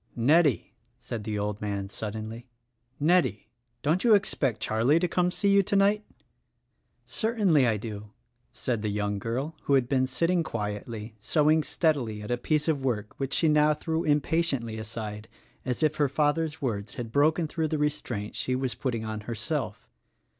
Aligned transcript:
"Nettie," 0.15 0.73
said 0.97 1.25
the 1.25 1.37
old 1.37 1.61
man 1.61 1.87
suddenly, 1.87 2.47
"Nettie, 2.99 3.51
don't 3.83 4.03
you 4.03 4.15
expect 4.15 4.59
Charlie 4.59 4.97
to 4.97 5.07
come 5.07 5.29
to 5.29 5.37
see 5.37 5.49
you 5.49 5.61
tonight?" 5.61 6.03
"Certainly 7.05 7.67
I 7.67 7.77
do," 7.77 8.09
said 8.51 8.81
the 8.81 8.89
young 8.89 9.19
girl 9.19 9.55
who 9.65 9.75
had 9.75 9.87
been 9.87 10.07
sit 10.07 10.25
ting 10.25 10.41
quietly, 10.41 11.13
sewing 11.19 11.61
steadily 11.61 12.23
at 12.23 12.31
a 12.31 12.37
piece 12.39 12.67
of 12.67 12.83
work 12.83 13.19
which 13.19 13.35
she 13.35 13.47
now 13.47 13.75
threw 13.75 14.03
impatiently 14.03 14.79
aside 14.79 15.27
as 15.65 15.83
if 15.83 15.97
her 15.97 16.09
father's 16.09 16.63
words 16.63 16.95
had 16.95 17.11
broken 17.11 17.47
through 17.47 17.67
the 17.67 17.77
restraint 17.77 18.33
she 18.33 18.55
was 18.55 18.73
putting 18.73 19.05
on 19.05 19.21
herself. 19.29 19.87